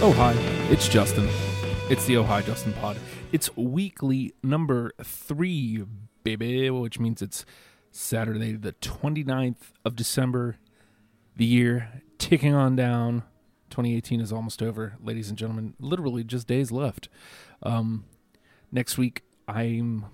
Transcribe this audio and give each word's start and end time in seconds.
Oh, 0.00 0.12
hi. 0.12 0.32
It's 0.70 0.86
Justin. 0.86 1.28
It's 1.90 2.06
the 2.06 2.18
Oh, 2.18 2.22
hi, 2.22 2.40
Justin 2.42 2.72
pod. 2.74 2.96
It's 3.32 3.56
weekly 3.56 4.32
number 4.44 4.92
three, 5.02 5.84
baby, 6.22 6.70
which 6.70 7.00
means 7.00 7.20
it's 7.20 7.44
Saturday, 7.90 8.52
the 8.52 8.74
29th 8.74 9.72
of 9.84 9.96
December. 9.96 10.56
The 11.34 11.44
year 11.44 12.02
ticking 12.16 12.54
on 12.54 12.76
down. 12.76 13.24
2018 13.70 14.20
is 14.20 14.32
almost 14.32 14.62
over, 14.62 14.94
ladies 15.02 15.30
and 15.30 15.36
gentlemen. 15.36 15.74
Literally 15.80 16.22
just 16.22 16.46
days 16.46 16.70
left. 16.70 17.08
Um, 17.64 18.04
next 18.70 18.98
week, 18.98 19.24
I'm 19.48 20.04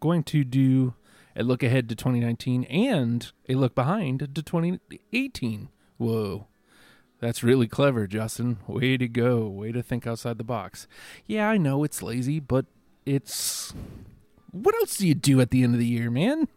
going 0.00 0.22
to 0.22 0.42
do 0.42 0.94
a 1.36 1.42
look 1.42 1.62
ahead 1.62 1.90
to 1.90 1.94
2019 1.94 2.64
and 2.64 3.30
a 3.46 3.56
look 3.56 3.74
behind 3.74 4.20
to 4.20 4.42
2018. 4.42 5.68
Whoa. 5.98 6.46
That's 7.20 7.42
really 7.42 7.68
clever, 7.68 8.06
Justin. 8.06 8.58
Way 8.66 8.96
to 8.96 9.08
go. 9.08 9.48
Way 9.48 9.72
to 9.72 9.82
think 9.82 10.06
outside 10.06 10.38
the 10.38 10.44
box. 10.44 10.86
Yeah, 11.26 11.48
I 11.48 11.56
know 11.56 11.84
it's 11.84 12.02
lazy, 12.02 12.40
but 12.40 12.66
it's. 13.06 13.72
What 14.50 14.74
else 14.76 14.98
do 14.98 15.08
you 15.08 15.14
do 15.14 15.40
at 15.40 15.50
the 15.50 15.62
end 15.62 15.74
of 15.74 15.80
the 15.80 15.86
year, 15.86 16.10
man? 16.10 16.48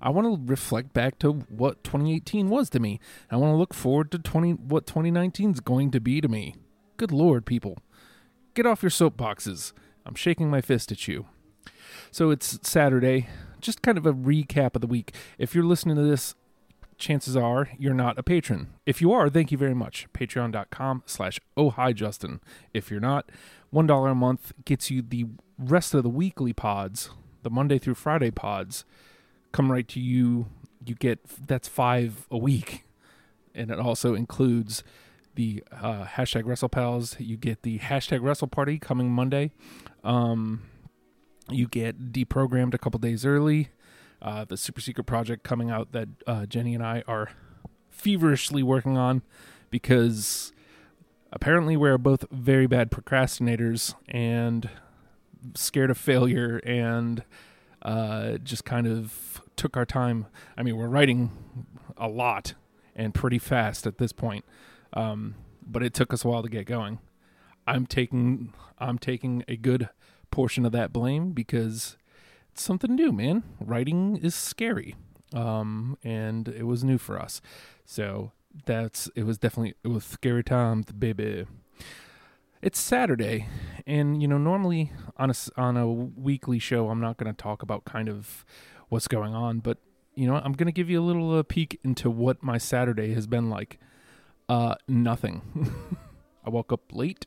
I 0.00 0.10
want 0.10 0.26
to 0.26 0.50
reflect 0.50 0.92
back 0.92 1.18
to 1.20 1.32
what 1.32 1.82
2018 1.82 2.50
was 2.50 2.68
to 2.70 2.78
me. 2.78 3.00
I 3.30 3.36
want 3.36 3.52
to 3.52 3.56
look 3.56 3.72
forward 3.72 4.10
to 4.12 4.18
20 4.18 4.52
what 4.52 4.86
2019 4.86 5.52
is 5.52 5.60
going 5.60 5.90
to 5.92 6.00
be 6.00 6.20
to 6.20 6.28
me. 6.28 6.54
Good 6.96 7.10
lord, 7.10 7.46
people. 7.46 7.78
Get 8.52 8.66
off 8.66 8.82
your 8.82 8.90
soapboxes. 8.90 9.72
I'm 10.06 10.14
shaking 10.14 10.50
my 10.50 10.60
fist 10.60 10.92
at 10.92 11.08
you. 11.08 11.26
So 12.10 12.30
it's 12.30 12.58
Saturday. 12.62 13.28
Just 13.60 13.82
kind 13.82 13.96
of 13.96 14.06
a 14.06 14.12
recap 14.12 14.74
of 14.74 14.82
the 14.82 14.86
week. 14.86 15.14
If 15.38 15.54
you're 15.54 15.64
listening 15.64 15.96
to 15.96 16.02
this 16.02 16.34
chances 16.98 17.36
are 17.36 17.68
you're 17.78 17.94
not 17.94 18.18
a 18.18 18.22
patron. 18.22 18.68
If 18.86 19.00
you 19.00 19.12
are, 19.12 19.28
thank 19.28 19.52
you 19.52 19.58
very 19.58 19.74
much. 19.74 20.06
Patreon.com 20.12 21.02
slash 21.06 21.40
oh 21.56 21.70
hi 21.70 21.92
Justin. 21.92 22.40
If 22.72 22.90
you're 22.90 23.00
not, 23.00 23.30
one 23.70 23.86
dollar 23.86 24.10
a 24.10 24.14
month 24.14 24.52
gets 24.64 24.90
you 24.90 25.02
the 25.02 25.26
rest 25.58 25.94
of 25.94 26.02
the 26.02 26.08
weekly 26.08 26.52
pods, 26.52 27.10
the 27.42 27.50
Monday 27.50 27.78
through 27.78 27.94
Friday 27.94 28.30
pods, 28.30 28.84
come 29.52 29.70
right 29.70 29.86
to 29.88 30.00
you. 30.00 30.46
You 30.84 30.94
get 30.94 31.20
that's 31.46 31.68
five 31.68 32.26
a 32.30 32.38
week. 32.38 32.84
And 33.54 33.70
it 33.70 33.78
also 33.78 34.14
includes 34.14 34.82
the 35.36 35.62
uh, 35.70 36.04
hashtag 36.04 36.42
WrestlePals. 36.42 37.16
You 37.18 37.36
get 37.36 37.62
the 37.62 37.78
hashtag 37.78 38.20
Wrestle 38.22 38.48
Party 38.48 38.78
coming 38.78 39.10
Monday. 39.10 39.52
Um, 40.02 40.62
you 41.48 41.68
get 41.68 42.12
deprogrammed 42.12 42.74
a 42.74 42.78
couple 42.78 42.98
days 42.98 43.24
early 43.24 43.68
uh, 44.24 44.44
the 44.44 44.56
super 44.56 44.80
secret 44.80 45.04
project 45.04 45.44
coming 45.44 45.70
out 45.70 45.92
that 45.92 46.08
uh, 46.26 46.46
Jenny 46.46 46.74
and 46.74 46.82
I 46.82 47.04
are 47.06 47.30
feverishly 47.90 48.62
working 48.62 48.96
on 48.96 49.22
because 49.70 50.52
apparently 51.30 51.76
we're 51.76 51.98
both 51.98 52.24
very 52.30 52.66
bad 52.66 52.90
procrastinators 52.90 53.94
and 54.08 54.70
scared 55.54 55.90
of 55.90 55.98
failure 55.98 56.56
and 56.64 57.22
uh, 57.82 58.38
just 58.38 58.64
kind 58.64 58.86
of 58.86 59.42
took 59.56 59.76
our 59.76 59.84
time. 59.84 60.26
I 60.56 60.62
mean, 60.62 60.78
we're 60.78 60.88
writing 60.88 61.30
a 61.98 62.08
lot 62.08 62.54
and 62.96 63.12
pretty 63.12 63.38
fast 63.38 63.86
at 63.86 63.98
this 63.98 64.12
point, 64.12 64.46
um, 64.94 65.34
but 65.66 65.82
it 65.82 65.92
took 65.92 66.14
us 66.14 66.24
a 66.24 66.28
while 66.28 66.42
to 66.42 66.48
get 66.48 66.64
going. 66.64 66.98
I'm 67.66 67.86
taking 67.86 68.54
I'm 68.78 68.98
taking 68.98 69.44
a 69.48 69.56
good 69.56 69.90
portion 70.30 70.64
of 70.64 70.72
that 70.72 70.92
blame 70.92 71.32
because 71.32 71.96
something 72.60 72.94
new, 72.94 73.12
man. 73.12 73.42
Writing 73.60 74.16
is 74.16 74.34
scary. 74.34 74.94
Um, 75.32 75.98
and 76.04 76.48
it 76.48 76.64
was 76.64 76.84
new 76.84 76.98
for 76.98 77.20
us. 77.20 77.40
So 77.84 78.32
that's 78.66 79.08
it 79.16 79.24
was 79.24 79.38
definitely 79.38 79.74
it 79.82 79.88
was 79.88 80.04
scary 80.04 80.44
times, 80.44 80.92
baby. 80.92 81.46
It's 82.62 82.78
Saturday, 82.78 83.48
and 83.86 84.22
you 84.22 84.28
know 84.28 84.38
normally 84.38 84.92
on 85.16 85.30
a 85.30 85.34
on 85.56 85.76
a 85.76 85.90
weekly 85.90 86.58
show 86.58 86.88
I'm 86.88 87.00
not 87.00 87.16
going 87.16 87.32
to 87.32 87.36
talk 87.36 87.62
about 87.62 87.84
kind 87.84 88.08
of 88.08 88.44
what's 88.88 89.08
going 89.08 89.34
on, 89.34 89.58
but 89.58 89.78
you 90.14 90.26
know 90.26 90.36
I'm 90.36 90.52
going 90.52 90.66
to 90.66 90.72
give 90.72 90.88
you 90.88 91.00
a 91.00 91.04
little 91.04 91.36
uh, 91.36 91.42
peek 91.42 91.78
into 91.82 92.08
what 92.10 92.42
my 92.42 92.58
Saturday 92.58 93.12
has 93.14 93.26
been 93.26 93.50
like. 93.50 93.78
Uh, 94.48 94.76
nothing. 94.86 95.42
I 96.46 96.50
woke 96.50 96.72
up 96.72 96.92
late. 96.92 97.26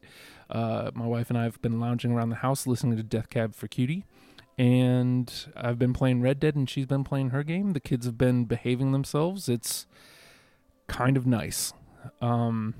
Uh, 0.49 0.91
my 0.93 1.05
wife 1.05 1.29
and 1.29 1.37
I 1.37 1.43
have 1.43 1.59
been 1.61 1.79
lounging 1.79 2.11
around 2.11 2.29
the 2.29 2.37
house 2.37 2.67
listening 2.67 2.97
to 2.97 3.03
Death 3.03 3.29
Cab 3.29 3.55
for 3.55 3.67
Cutie 3.67 4.05
and 4.57 5.31
I've 5.55 5.77
been 5.77 5.93
playing 5.93 6.21
Red 6.21 6.39
Dead 6.39 6.55
and 6.55 6.69
she's 6.69 6.87
been 6.87 7.03
playing 7.03 7.29
her 7.29 7.43
game. 7.43 7.73
The 7.73 7.79
kids 7.79 8.05
have 8.05 8.17
been 8.17 8.45
behaving 8.45 8.91
themselves. 8.91 9.47
It's 9.47 9.85
kind 10.87 11.15
of 11.15 11.27
nice. 11.27 11.73
Um 12.21 12.73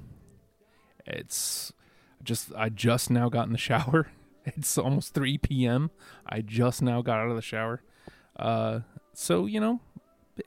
it's 1.06 1.72
just 2.24 2.52
I 2.58 2.70
just 2.70 3.10
now 3.10 3.30
got 3.30 3.48
in 3.48 3.52
the 3.52 3.58
shower. 3.58 4.08
It's 4.56 4.78
almost 4.78 5.14
3 5.14 5.40
p.m. 5.40 5.92
I 6.26 6.40
just 6.40 6.82
now 6.82 7.02
got 7.02 7.20
out 7.20 7.30
of 7.30 7.36
the 7.36 7.42
shower. 7.42 7.82
Uh 8.38 8.80
so, 9.14 9.46
you 9.46 9.60
know, 9.60 9.82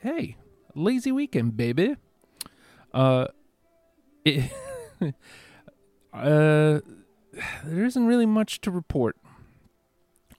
hey, 0.00 0.38
lazy 0.74 1.12
weekend, 1.12 1.54
baby. 1.54 1.96
Uh 2.94 3.26
it, 4.24 4.50
uh 6.14 6.80
there 7.64 7.84
isn't 7.84 8.06
really 8.06 8.24
much 8.24 8.62
to 8.62 8.70
report 8.70 9.18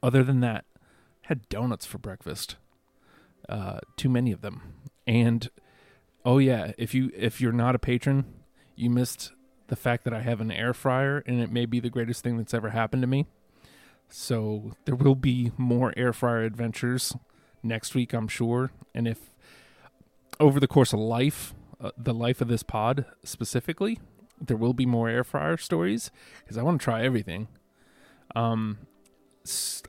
other 0.02 0.24
than 0.24 0.40
that 0.40 0.66
had 1.32 1.48
donuts 1.48 1.86
for 1.86 1.98
breakfast. 1.98 2.58
Uh, 3.48 3.80
too 3.96 4.10
many 4.10 4.34
of 4.34 4.42
them. 4.42 4.74
And 5.08 5.50
oh 6.26 6.40
yeah, 6.40 6.74
if 6.78 6.94
you 6.94 7.10
if 7.16 7.40
you're 7.40 7.54
not 7.54 7.74
a 7.74 7.80
patron, 7.80 8.26
you 8.76 8.90
missed 8.90 9.32
the 9.68 9.78
fact 9.78 10.04
that 10.04 10.14
I 10.14 10.22
have 10.24 10.42
an 10.42 10.52
air 10.52 10.74
fryer 10.74 11.24
and 11.26 11.40
it 11.40 11.50
may 11.50 11.66
be 11.66 11.80
the 11.80 11.90
greatest 11.90 12.22
thing 12.22 12.38
that's 12.38 12.54
ever 12.54 12.72
happened 12.72 13.02
to 13.04 13.08
me. 13.08 13.28
So 14.10 14.74
there 14.84 14.96
will 14.96 15.16
be 15.16 15.54
more 15.58 15.94
air 15.96 16.12
fryer 16.12 16.44
adventures 16.44 17.16
next 17.64 17.96
week, 17.96 18.12
I'm 18.12 18.28
sure. 18.28 18.72
And 18.94 19.08
if 19.08 19.34
over 20.38 20.60
the 20.60 20.68
course 20.68 20.92
of 20.92 21.00
life, 21.00 21.54
uh, 21.80 21.92
the 21.98 22.14
life 22.14 22.42
of 22.42 22.50
this 22.50 22.62
pod 22.62 23.06
specifically, 23.24 24.02
there 24.42 24.58
will 24.58 24.74
be 24.74 24.86
more 24.86 25.08
air 25.08 25.24
fryer 25.24 25.56
stories 25.56 26.12
because 26.42 26.58
I 26.58 26.64
want 26.64 26.82
to 26.82 26.84
try 26.84 27.06
everything. 27.06 27.48
Um, 28.36 28.80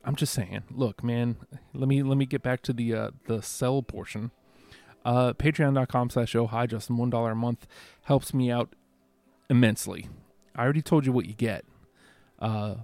I'm 0.03 0.15
just 0.15 0.33
saying. 0.33 0.63
Look, 0.71 1.03
man. 1.03 1.37
Let 1.73 1.87
me 1.87 2.03
let 2.03 2.17
me 2.17 2.25
get 2.25 2.41
back 2.41 2.61
to 2.63 2.73
the 2.73 2.93
uh, 2.93 3.11
the 3.25 3.41
sell 3.41 3.81
portion. 3.81 4.31
Uh, 5.05 5.33
Patreon.com 5.33 6.09
slash 6.09 6.35
oh 6.35 6.47
hi 6.47 6.65
Justin. 6.65 6.97
One 6.97 7.09
dollar 7.09 7.31
a 7.31 7.35
month 7.35 7.67
helps 8.03 8.33
me 8.33 8.49
out 8.51 8.73
immensely. 9.49 10.07
I 10.55 10.63
already 10.63 10.81
told 10.81 11.05
you 11.05 11.11
what 11.11 11.25
you 11.25 11.33
get, 11.33 11.65
uh, 12.39 12.75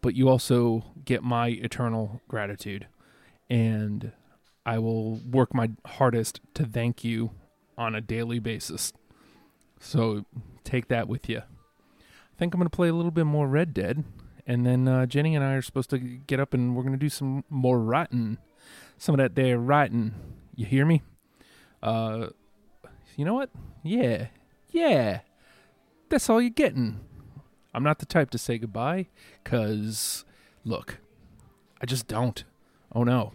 but 0.00 0.14
you 0.14 0.28
also 0.28 0.84
get 1.04 1.22
my 1.22 1.48
eternal 1.48 2.20
gratitude, 2.28 2.86
and 3.48 4.12
I 4.64 4.78
will 4.78 5.16
work 5.16 5.54
my 5.54 5.70
hardest 5.84 6.40
to 6.54 6.64
thank 6.64 7.04
you 7.04 7.30
on 7.76 7.94
a 7.94 8.00
daily 8.00 8.38
basis. 8.38 8.92
So 9.80 10.24
take 10.64 10.88
that 10.88 11.08
with 11.08 11.28
you. 11.28 11.38
I 11.38 12.38
think 12.38 12.54
I'm 12.54 12.62
to 12.62 12.70
play 12.70 12.88
a 12.88 12.94
little 12.94 13.10
bit 13.10 13.26
more 13.26 13.46
Red 13.46 13.74
Dead 13.74 14.04
and 14.46 14.66
then 14.66 14.88
uh, 14.88 15.06
Jenny 15.06 15.34
and 15.34 15.44
I 15.44 15.54
are 15.54 15.62
supposed 15.62 15.90
to 15.90 15.98
get 15.98 16.40
up 16.40 16.54
and 16.54 16.74
we're 16.76 16.82
to 16.92 16.98
do 16.98 17.08
some 17.08 17.44
more 17.48 17.78
writing. 17.78 18.38
Some 18.98 19.14
of 19.14 19.18
that 19.18 19.34
there 19.34 19.58
writing. 19.58 20.14
You 20.54 20.66
hear 20.66 20.84
me? 20.84 21.02
Uh, 21.82 22.28
you 23.16 23.24
know 23.24 23.34
what? 23.34 23.50
Yeah. 23.82 24.26
Yeah. 24.70 25.20
That's 26.08 26.28
all 26.28 26.40
you're 26.40 26.50
getting. 26.50 27.00
I'm 27.74 27.82
not 27.82 27.98
the 27.98 28.06
type 28.06 28.30
to 28.30 28.38
say 28.38 28.58
goodbye 28.58 29.06
because, 29.42 30.24
look, 30.64 30.98
I 31.80 31.86
just 31.86 32.06
don't. 32.06 32.44
Oh 32.94 33.04
no. 33.04 33.32